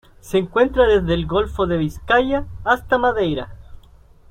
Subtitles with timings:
[0.19, 3.51] Se encuentra desde Golfo de Vizcaya hasta Madeira